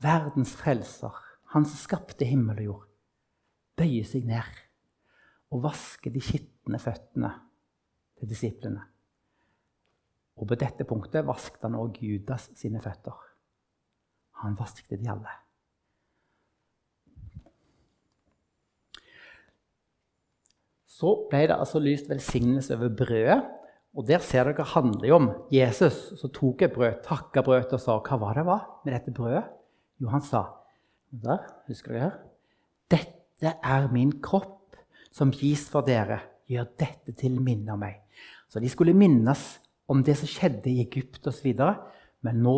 [0.00, 1.12] Verdens frelser,
[1.52, 2.88] han som skapte himmel og jord,
[3.76, 4.64] bøyer seg ned
[5.50, 7.32] og vasker de skitne føttene
[8.18, 8.84] til disiplene.
[10.38, 13.16] Og på dette punktet vasket han òg Judas sine føtter.
[14.44, 15.34] Han vasket de alle.
[20.98, 23.38] Så ble det altså lyst velsignelse over brødet.
[23.98, 27.96] Og der ser dere handler om Jesus som tok et brød, takka brødet og sa
[27.98, 29.46] hva var det var med dette brødet?
[29.98, 30.44] Jo, han sa
[31.10, 32.18] der, husker dere her?
[32.90, 34.76] Dette er min kropp
[35.14, 36.20] som gis for dere.
[36.48, 37.98] Gjør dette til minne om meg.
[38.48, 39.42] Så de skulle minnes
[39.86, 41.52] om det som skjedde i Egypt osv.
[42.24, 42.56] Men nå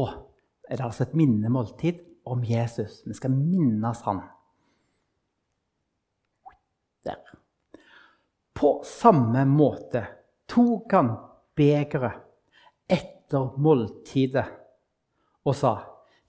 [0.70, 2.00] er det altså et minnemåltid
[2.30, 3.02] om Jesus.
[3.06, 4.22] Vi skal minnes han.
[7.06, 7.20] Der.
[8.54, 10.04] På samme måte
[10.50, 11.14] tok han
[11.56, 12.26] begeret
[12.90, 14.46] etter måltidet
[15.46, 15.72] og sa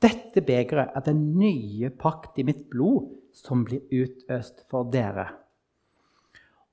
[0.02, 5.28] dette begeret er den nye pakt i mitt blod som blir utøst for dere.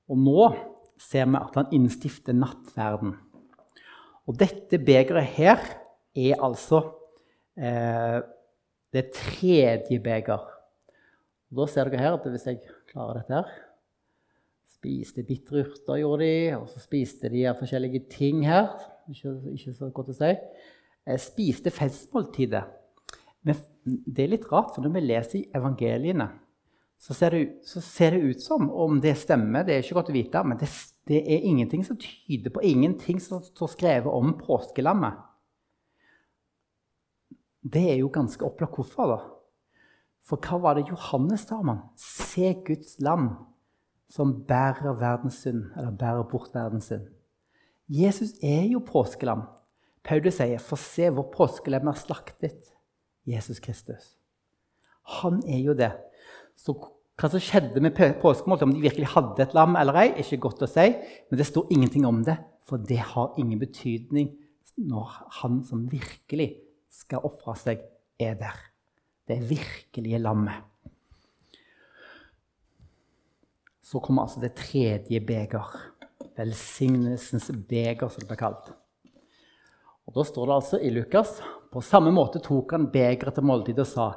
[0.09, 0.47] Og nå
[0.99, 3.15] ser vi at han innstifter nattverden.
[4.29, 5.61] Og dette begeret her
[6.13, 6.83] er altså
[7.57, 8.19] eh,
[8.93, 10.43] det tredje beger.
[11.49, 13.57] Og da ser dere her at hvis jeg klarer dette her
[14.79, 16.35] Spiste bitre urter, gjorde de.
[16.55, 18.69] Og så spiste de her forskjellige ting her.
[19.11, 20.29] Ikke, ikke, så godt å si.
[21.09, 22.61] Jeg spiste festmåltidet.
[23.43, 26.29] Men det er litt rart, for når vi leser i evangeliene,
[26.99, 29.63] så ser, det, så ser det ut som om det stemmer.
[29.63, 30.67] Det er ikke godt å vite, men det,
[31.07, 35.21] det er ingenting som tyder på ingenting som står skrevet om påskelammet.
[37.63, 39.13] Det er jo ganske opplagt hvorfor.
[39.13, 39.19] da.
[40.27, 41.79] For hva var det Johannes sa om han?
[41.99, 43.31] Se Guds lam
[44.11, 47.07] som bærer verdens synd, eller bærer bort verdens synd.
[47.89, 49.47] Jesus er jo påskelam.
[50.03, 52.73] Paulus sier, 'For se, vår påskelam er slaktet.'
[53.25, 54.17] Jesus Kristus.
[55.21, 55.91] Han er jo det.
[56.59, 56.75] Så
[57.19, 60.43] hva som skjedde med påskemålet, om de virkelig hadde et lam eller ei, er ikke
[60.47, 60.87] godt å si,
[61.29, 64.33] men det står ingenting om det, for det har ingen betydning
[64.79, 66.53] når han som virkelig
[67.01, 67.81] skal ofre seg,
[68.19, 68.59] er der.
[69.27, 70.69] Det virkelige lammet.
[73.89, 75.69] så kommer altså det tredje beger.
[76.37, 78.69] Velsignelsens beger, som det blir kalt.
[80.07, 83.81] Og Da står det altså i Lukas på samme måte tok han begeret til måltid
[83.81, 84.07] og sa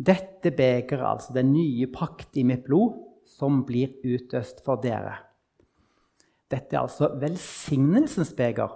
[0.00, 2.96] dette begeret, altså den nye pakt i mitt blod,
[3.28, 5.18] som blir utøst for dere.
[6.50, 8.72] Dette er altså velsignelsens beger.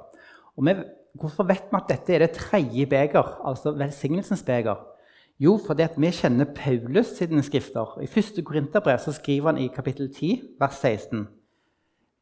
[0.54, 0.74] Og vi,
[1.18, 4.78] hvorfor vet vi at dette er det tredje beger, altså velsignelsens beger?
[5.42, 7.96] Jo, fordi vi kjenner Paulus sine skrifter.
[7.98, 8.44] I 1.
[8.46, 11.26] Korinterbrev skriver han i kapittel 10, vers 16.: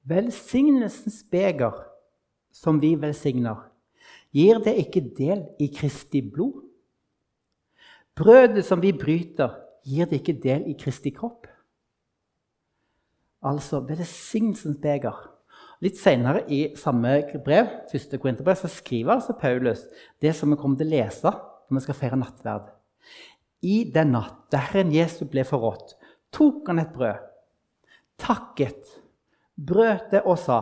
[0.09, 1.77] Velsignelsens beger,
[2.53, 3.69] som vi velsigner,
[4.33, 6.72] gir det ikke del i Kristi blod?
[8.19, 9.55] Brødet som vi bryter,
[9.89, 11.47] gir det ikke del i Kristi kropp?
[13.43, 15.17] Altså velsignelsens beger.
[15.83, 18.13] Litt senere i samme brev, 1.
[18.21, 19.87] Korinterbrev, så skriver altså Paulus
[20.23, 22.69] det som vi kommer til å lese når vi skal feire nattverd.
[23.67, 25.97] I den natt da Herren Jesus ble forrådt,
[26.35, 27.25] tok han et brød,
[28.21, 28.93] takket,
[29.57, 30.61] brøt det og sa,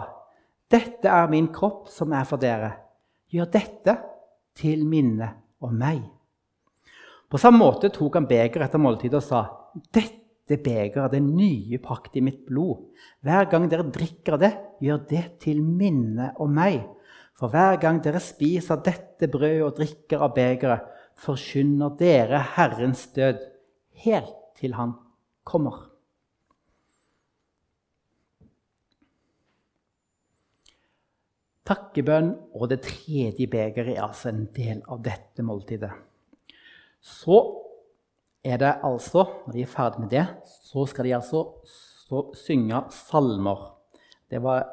[0.70, 2.70] 'Dette er min kropp, som er for dere.
[3.28, 3.96] Gjør dette
[4.54, 6.19] til minne om meg.'
[7.30, 9.42] På samme måte tok han begeret etter måltidet og sa,
[9.94, 12.90] 'Dette begeret er den nye pakt i mitt blod.'
[13.22, 14.50] 'Hver gang dere drikker det,
[14.82, 16.88] gjør det til minne om meg.'
[17.38, 20.82] For hver gang dere spiser dette brødet og drikker av begeret,
[21.16, 23.40] forkynner dere Herrens død
[24.04, 24.92] helt til Han
[25.44, 25.86] kommer.
[31.64, 36.09] Takkebønn og det tredje begeret er altså en del av dette måltidet.
[37.00, 37.38] Så
[38.44, 40.24] er det altså, når de er ferdig med det,
[40.68, 41.44] så skal de altså
[42.36, 43.66] synge salmer.
[44.30, 44.64] Det var,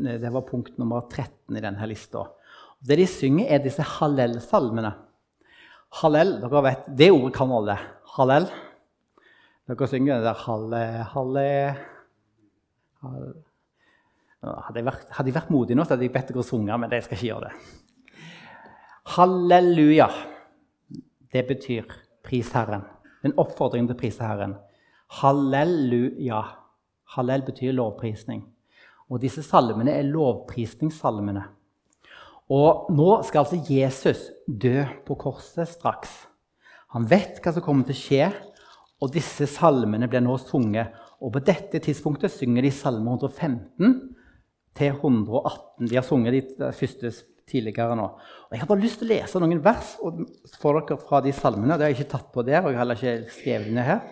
[0.00, 2.26] det var, punkt nummer 13 i denne lista.
[2.86, 4.92] Det de synger, er disse hallel-salmene.
[6.02, 7.76] Hallel, dere vet, Det ordet kan alle.
[8.16, 8.48] Hallel.
[9.66, 10.82] Dere synger det der halle,
[11.14, 11.48] halle,
[13.02, 13.34] halle.
[14.46, 16.92] Hadde jeg, vært, hadde jeg vært modig nå, så hadde jeg bedt dere synge, men
[16.92, 18.24] jeg skal ikke gjøre det.
[19.16, 20.10] Halleluja.
[21.36, 21.84] Det betyr
[22.24, 22.86] 'pris Herren'.
[23.24, 24.54] En oppfordring til å prise Herren.
[25.20, 26.38] Halleluja.
[27.12, 28.40] Hallel betyr lovprisning.
[29.10, 31.42] Og disse salmene er lovprisningssalmene.
[32.48, 36.14] Og nå skal altså Jesus dø på korset straks.
[36.96, 38.32] Han vet hva som kommer til å skje,
[39.02, 40.94] og disse salmene blir nå sunget.
[41.20, 43.98] Og på dette tidspunktet synger de salme 115
[44.72, 45.90] til 118.
[45.90, 47.12] De har sunget de første
[47.50, 48.06] tidligere nå.
[48.48, 49.94] Og Jeg har bare lyst til å lese noen vers
[50.60, 51.76] for dere fra de salmene.
[51.76, 54.02] Det har jeg ikke tatt på der, og jeg har heller ikke skrevet ned her.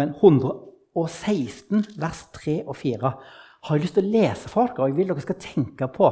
[0.00, 3.14] Men 116, vers 3 og 4
[3.60, 6.10] har jeg lyst til å lese for dere, og jeg vil dere skal tenke på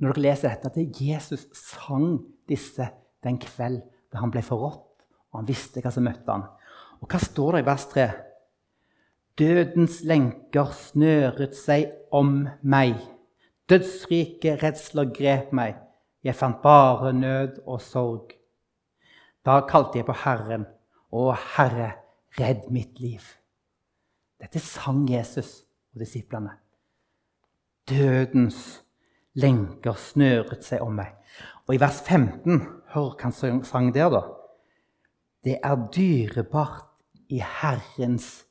[0.00, 2.14] når dere leser dette, at Jesus sang
[2.48, 2.86] disse
[3.24, 6.46] den kveld da han ble forrådt, og han visste hva som møtte han.
[7.04, 8.06] Og hva står det i vers 3?
[9.40, 12.96] Dødens lenker snøret seg om meg.
[13.70, 15.76] Dødsrike redsler grep meg.
[16.24, 18.32] Jeg fant bare nød og sorg.
[19.46, 20.66] Da kalte jeg på Herren.
[21.14, 21.92] Å, Herre,
[22.38, 23.22] redd mitt liv.
[24.40, 25.62] Dette sang Jesus
[25.94, 26.56] og disiplene.
[27.88, 28.82] Dødens
[29.38, 31.14] lenker snøret seg om meg.
[31.68, 32.60] Og i vers 15,
[32.94, 34.24] hør hva han sang der, da.
[35.46, 36.88] Det er dyrebart
[37.30, 38.48] i Herrens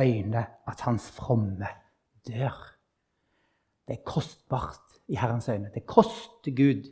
[0.00, 1.68] øyne at hans fromme
[2.26, 2.71] dør.
[3.92, 5.68] Det er kostbart i Herrens øyne.
[5.74, 6.86] Det koster Gud,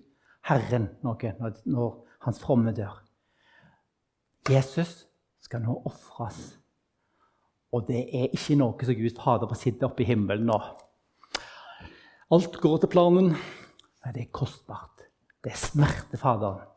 [0.45, 1.95] Herren, noe når, når
[2.27, 2.99] hans fromme dør.
[4.51, 5.07] Jesus
[5.41, 6.59] skal nå ofres.
[7.73, 10.59] Og det er ikke noe som Gud Fader på sitte oppe i himmelen nå.
[12.37, 13.33] Alt går til planen.
[13.33, 15.07] Nei, det er kostbart.
[15.41, 16.69] Det er smertefaderen.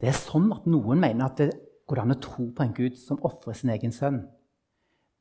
[0.00, 1.50] Det er sånn at noen mener at det
[1.84, 4.22] går an å tro på en Gud som ofrer sin egen sønn.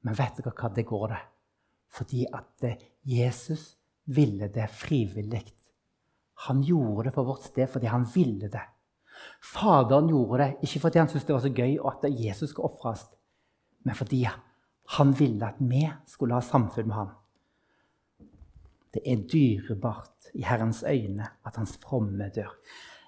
[0.08, 1.26] Men vet dere hva det går det?
[1.92, 2.72] Fordi at
[3.04, 3.74] Jesus
[4.08, 5.44] ville det frivillig.
[6.48, 8.64] Han gjorde det for vårt sted fordi han ville det.
[9.42, 12.70] Faderen gjorde det ikke fordi han syntes det var så gøy og at Jesus skulle
[12.70, 13.08] ofres,
[13.86, 14.24] men fordi
[14.98, 17.16] han ville at vi skulle ha samfunn med ham.
[18.94, 22.54] Det er dyrebart i Herrens øyne at hans fromme dør.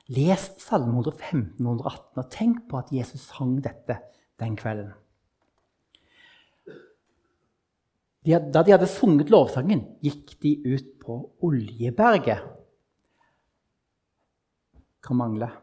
[0.09, 3.99] Les Salme 115 118 og tenk på at Jesus sang dette
[4.41, 4.91] den kvelden.
[8.27, 12.43] Da de hadde sunget lovsangen, gikk de ut på Oljeberget.
[15.05, 15.53] Hva mangler?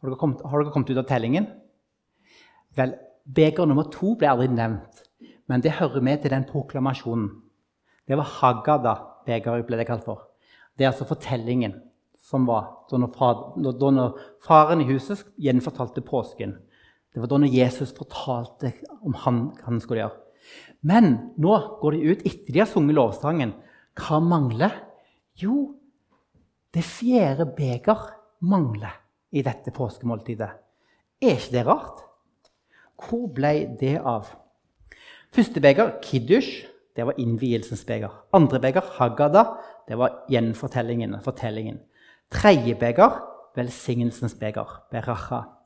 [0.00, 1.48] Har dere, kommet, har dere kommet ut av tellingen?
[2.76, 2.94] Vel,
[3.30, 5.04] Beger nummer to ble aldri nevnt,
[5.46, 7.28] men det hører med til den proklamasjonen.
[8.08, 10.24] Det var Haggadah-begeret ble det kalt for.
[10.74, 11.76] Det er altså fortellingen
[12.20, 16.56] som var da når faren i huset gjenfortalte påsken.
[17.10, 20.18] Det var da Jesus fortalte om han, hva han skulle gjøre.
[20.86, 23.52] Men nå går de ut etter de har sunget lovsangen.
[23.98, 24.72] Hva mangler?
[25.40, 25.74] Jo,
[26.74, 28.06] det fjerde beger
[28.46, 28.94] mangler
[29.34, 30.50] i dette påskemåltidet.
[31.20, 32.04] Er ikke det rart?
[33.00, 34.30] Hvor ble det av?
[35.34, 38.12] Første beger, kiddush, det var innvielsens beger.
[38.34, 39.44] Andre beger, hagada,
[39.88, 41.20] det var gjenfortellingen.
[41.24, 41.80] fortellingen.
[42.30, 43.20] Tredje beger,
[43.56, 45.59] velsignelsens beger, beracha.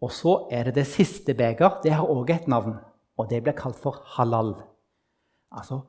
[0.00, 1.80] Og så er det det siste beger.
[1.84, 2.78] Det har òg et navn,
[3.18, 4.54] og det blir kalt for halal.
[5.52, 5.82] Altså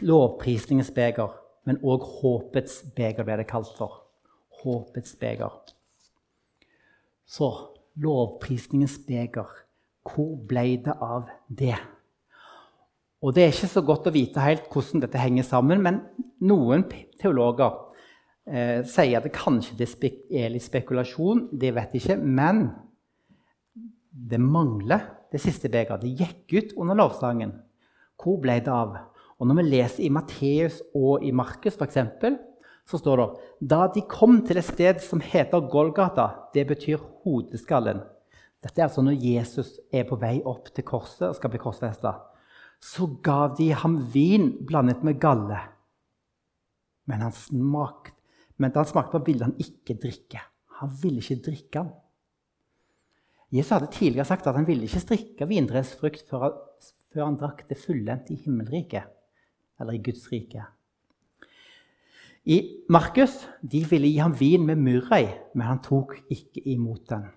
[0.00, 1.30] lovprisningens beger,
[1.68, 4.02] men òg håpets beger blir det kalt for.
[4.62, 5.52] Håpets beger.
[7.26, 7.50] Så
[8.02, 9.48] lovprisningens beger,
[10.02, 11.76] hvor ble det av det?
[13.22, 16.00] Og Det er ikke så godt å vite helt hvordan dette henger sammen, men
[16.42, 16.82] noen
[17.20, 17.76] teologer
[18.50, 19.86] eh, sier at det kanskje det
[20.34, 21.46] er litt spekulasjon.
[21.54, 22.16] Det vet jeg ikke.
[22.18, 22.64] Men
[24.12, 26.04] det mangler det siste begeret.
[26.04, 27.54] Det gikk ut under lovsangen.
[28.20, 28.96] Hvor ble det av?
[29.40, 31.98] Og Når vi leser i Matteus og i Markus f.eks.,
[32.86, 38.02] så står det da de kom til et sted som heter Golgata, det betyr hodeskallen.
[38.62, 42.14] Dette er altså når Jesus er på vei opp til korset og skal bli korsfesta.
[42.82, 45.58] Så gav de ham vin blandet med galle.
[47.06, 48.14] Men, han smakt,
[48.58, 50.42] men da han smakte på, ville han ikke drikke.
[50.78, 51.90] Han ville ikke drikke den.
[53.52, 56.54] Jesus hadde tidligere sagt at han ville ikke strikke vindresfrukt før,
[57.12, 59.10] før han drakk det fullendt i himmelriket,
[59.80, 60.64] eller i Guds rike.
[62.48, 62.58] I
[62.90, 67.28] Markus de ville gi ham vin med myrra i, men han tok ikke imot den.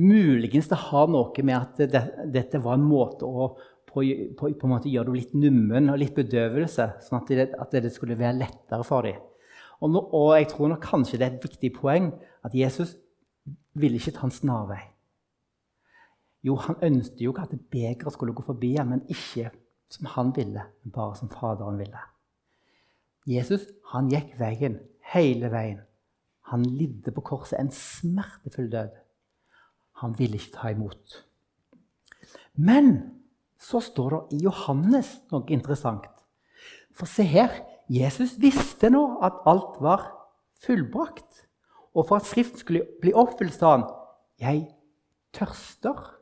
[0.00, 2.02] Muligens det har noe med at det,
[2.32, 3.52] dette var en måte å
[3.90, 4.04] på,
[4.38, 7.90] på, på måte gjøre det litt nummen og litt bedøvelse, sånn at det, at det
[7.94, 9.18] skulle være lettere for dem.
[9.80, 12.10] Og, nå, og, jeg tror nok kanskje det er et viktig poeng
[12.46, 12.94] at Jesus
[13.80, 14.82] ville ikke ta en snarvei.
[16.42, 19.50] Jo, han ønsket jo ikke at begeret skulle gå forbi ham, men ikke
[19.90, 22.00] som han ville, men bare som Faderen ville.
[23.28, 24.78] Jesus han gikk veien
[25.12, 25.80] hele veien.
[26.50, 28.94] Han lidde på korset en smertefull død.
[30.02, 31.20] Han ville ikke ta imot.
[32.54, 33.20] Men
[33.60, 36.08] så står det i Johannes noe interessant.
[36.96, 37.52] For se her,
[37.90, 40.08] Jesus visste nå at alt var
[40.64, 41.46] fullbrakt.
[41.94, 43.84] Og for at Skriften skulle bli oppfylt, sa han,
[44.38, 44.70] 'Jeg
[45.36, 46.19] tørster'.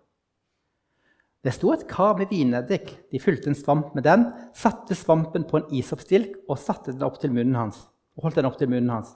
[1.45, 2.91] Det sto et kar med vineddik.
[3.13, 7.21] De fylte en svamp med den, satte svampen på en isoppstilk og satte den opp
[7.23, 7.87] til munnen hans.
[8.19, 9.13] og holdt den opp til munnen hans.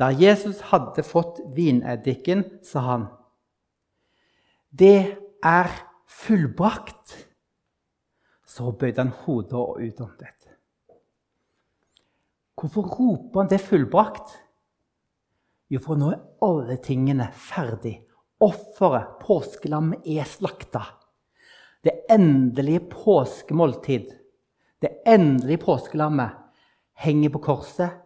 [0.00, 3.08] Da Jesus hadde fått vineddiken, sa han,
[4.72, 5.68] 'Det er
[6.08, 7.28] fullbrakt.'
[8.46, 10.48] Så bøyde han hodet og utåndet.
[12.56, 14.32] Hvorfor roper han det fullbrakt?
[15.70, 18.02] Jo, for nå er alle tingene ferdig.
[18.40, 20.82] Offeret, påskelammet, er slakta.
[21.82, 24.12] Det endelige påskemåltid,
[24.78, 26.30] det endelige påskelammet,
[26.94, 27.96] henger på korset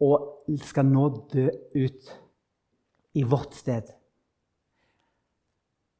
[0.00, 2.12] og skal nå dø ut
[3.18, 3.88] i vårt sted.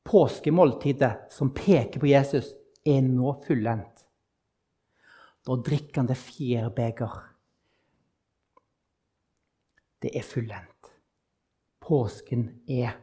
[0.06, 2.52] Påskemåltidet som peker på Jesus,
[2.86, 4.06] er nå fullendt.
[5.44, 7.18] Da drikker han det fjerde beger.
[10.00, 10.94] Det er fullendt.
[11.82, 12.94] Påsken er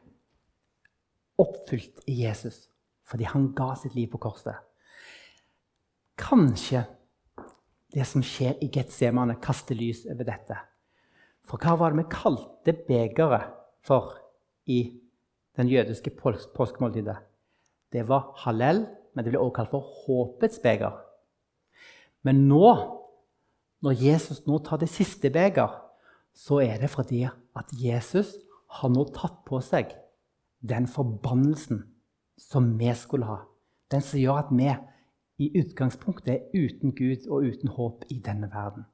[1.37, 2.63] oppfylt i Jesus
[3.07, 4.57] fordi han ga sitt liv på korset.
[6.19, 6.83] Kanskje
[7.93, 10.57] det som skjer i Getsemane, kaster lys over dette.
[11.47, 13.53] For hva var det vi kalte begeret
[13.87, 14.17] for
[14.67, 14.81] i
[15.57, 17.17] den jødiske påskemåltidet?
[17.93, 18.83] Det var hallel,
[19.15, 20.97] men det ble også kalt for håpets beger.
[22.27, 22.73] Men nå,
[23.81, 25.71] når Jesus nå tar det siste beger,
[26.35, 28.35] så er det fordi at Jesus
[28.81, 29.95] har nå tatt på seg
[30.67, 31.85] den forbannelsen
[32.37, 33.37] som vi skulle ha.
[33.91, 34.69] Den som gjør at vi
[35.37, 38.85] i utgangspunktet er uten Gud og uten håp i denne verden.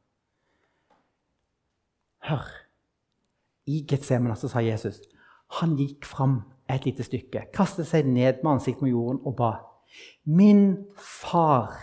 [2.23, 2.47] Hør.
[3.65, 4.99] I Getsemane sa Jesus
[5.59, 9.51] Han gikk fram et lite stykke, kastet seg ned med ansiktet mot jorden og ba.
[10.25, 11.75] Min far,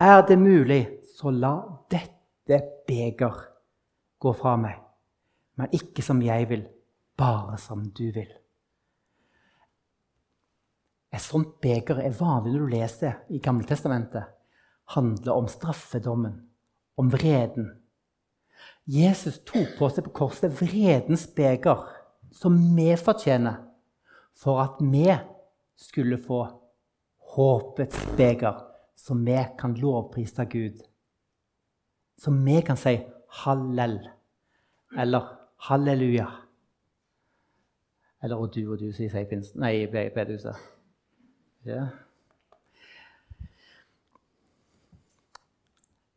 [0.00, 0.86] er det mulig,
[1.18, 1.58] så la
[1.90, 3.36] dette beger
[4.18, 4.78] gå fra meg.
[5.58, 6.64] Men ikke som jeg vil,
[7.16, 8.30] bare som du vil.
[11.10, 14.36] Et sånt beger er vanlig når du leser i Gammeltestamentet.
[14.90, 16.48] handler om straffedommen,
[16.96, 17.68] om vreden.
[18.90, 21.84] Jesus tok på seg på korset vredens beger,
[22.34, 23.60] som vi fortjener,
[24.34, 25.06] for at vi
[25.78, 26.40] skulle få
[27.36, 28.58] håpets beger,
[28.98, 30.82] som vi kan lovprise Gud.
[32.18, 32.96] Som vi kan si
[33.44, 34.00] hallel,
[34.98, 35.30] eller
[35.70, 36.26] halleluja.
[38.22, 39.62] Eller og du og du, sier pinsen.
[39.62, 40.58] Nei, bedehuset.
[41.66, 41.86] Ja.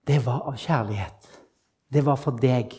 [0.07, 1.27] Det var av kjærlighet.
[1.93, 2.73] Det var for deg.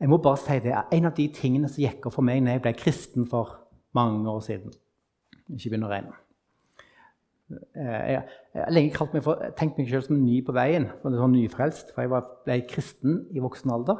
[0.00, 2.56] Jeg må bare si det, En av de tingene som gikk opp for meg når
[2.56, 3.58] jeg ble kristen for
[3.96, 4.72] mange år siden
[5.50, 6.16] Ikke begynn å regne.
[7.50, 8.22] Eh, jeg
[8.54, 11.90] har lenge kalt meg for, tenkt meg selv som ny på veien, for sånn nyfrelst,
[11.94, 12.12] for jeg
[12.46, 13.98] ble kristen i voksen alder.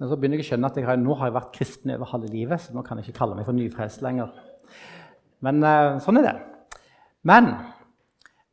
[0.00, 2.30] Men så begynner jeg å skjønne at har, nå har jeg vært kristen over halve
[2.32, 4.32] livet, så nå kan jeg ikke kalle meg for nyfrelst lenger.
[5.42, 6.34] Men uh, sånn er det.
[7.28, 7.52] Men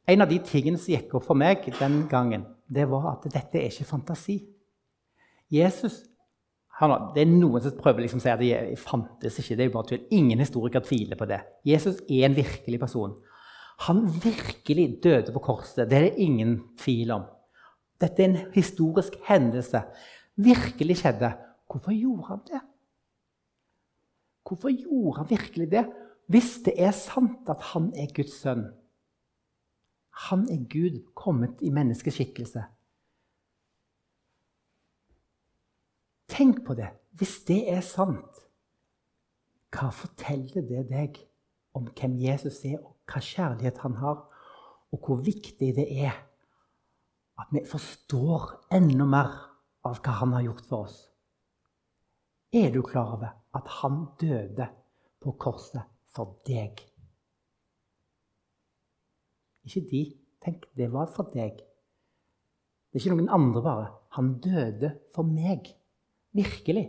[0.09, 3.59] en av de tingene som gikk opp for meg den gangen, det var at dette
[3.59, 4.39] er ikke fantasi.
[5.49, 6.05] Jesus
[6.79, 9.55] Det er noen som prøver liksom å si at det fantes ikke.
[9.57, 10.05] Det er jo bare tull.
[10.15, 11.41] Ingen historiker tviler på det.
[11.67, 13.17] Jesus er en virkelig person.
[13.83, 15.89] Han virkelig døde på korset.
[15.89, 17.25] Det er det ingen tvil om.
[17.99, 19.81] Dette er en historisk hendelse.
[20.39, 21.33] Virkelig skjedde.
[21.67, 22.61] Hvorfor gjorde han det?
[24.47, 25.85] Hvorfor gjorde han virkelig det?
[26.29, 28.67] Hvis det er sant at han er Guds sønn
[30.29, 32.61] Han er Gud kommet i menneskeskikkelse.
[36.29, 36.91] Tenk på det.
[37.17, 38.43] Hvis det er sant,
[39.73, 41.17] hva forteller det deg
[41.73, 44.25] om hvem Jesus er, og hva kjærlighet han har,
[44.91, 46.13] og hvor viktig det er
[47.39, 49.37] at vi forstår enda mer
[49.87, 50.99] av hva han har gjort for oss?
[52.53, 54.67] Er du klar over at han døde
[55.23, 56.79] på korset for deg.
[59.67, 60.03] Ikke de.
[60.43, 61.59] Tenk, det var for deg.
[62.89, 63.89] Det er ikke noen andre bare.
[64.17, 65.67] Han døde for meg.
[66.33, 66.87] Virkelig.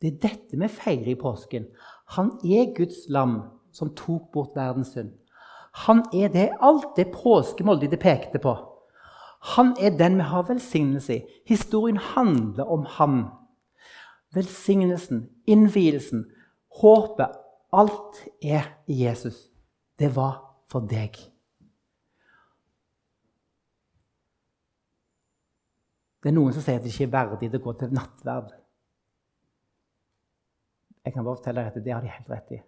[0.00, 1.68] Det er dette vi feirer i påsken.
[2.16, 3.42] Han er Guds lam
[3.72, 5.12] som tok bort verdens synd.
[5.86, 8.56] Han er det alt det påskemåltidet pekte på.
[9.54, 11.20] Han er den vi har velsignelse i.
[11.46, 13.20] Historien handler om ham.
[14.34, 16.26] Velsignelsen, innvielsen,
[16.80, 17.36] håpet,
[17.72, 19.50] Alt er i Jesus.
[19.98, 20.40] Det var
[20.70, 21.14] for deg.
[26.20, 28.50] Det er noen som sier at det ikke er verdig å gå til nattverd.
[31.00, 32.60] Jeg kan bare fortelle deg at det har de helt rett i.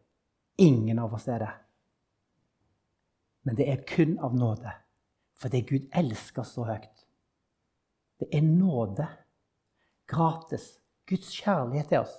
[0.64, 1.50] Ingen av oss er det.
[3.42, 4.70] Men det er kun av nåde,
[5.42, 7.04] fordi Gud elsker så høyt.
[8.22, 9.08] Det er nåde.
[10.08, 10.78] Gratis.
[11.10, 12.14] Guds kjærlighet til oss.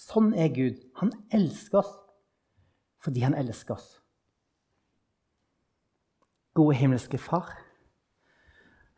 [0.00, 0.80] Sånn er Gud.
[0.98, 1.92] Han elsker oss
[3.04, 3.88] fordi han elsker oss.
[6.54, 7.50] Gode himmelske Far,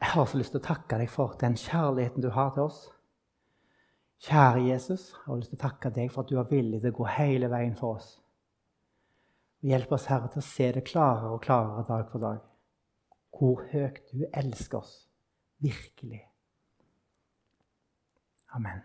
[0.01, 2.83] jeg har så lyst til å takke deg for den kjærligheten du har til oss.
[4.27, 6.93] Kjære Jesus, jeg har lyst til å takke deg for at du er villig til
[6.93, 8.11] å gå hele veien for oss.
[9.67, 12.43] Hjelp oss, Herre, til å se det klarere og klarere dag for dag.
[13.37, 14.99] Hvor høyt du elsker oss.
[15.65, 16.23] Virkelig.
[18.57, 18.85] Amen.